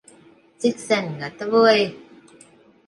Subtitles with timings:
[0.61, 1.87] Cik sen gatavoji?